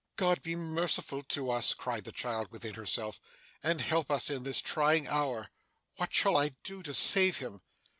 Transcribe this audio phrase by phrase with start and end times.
[0.15, 3.21] 'God be merciful to us!' cried the child within herself,
[3.61, 5.51] 'and help us in this trying hour!
[5.97, 7.61] What shall I do to save him!